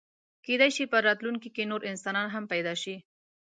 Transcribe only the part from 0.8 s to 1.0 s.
په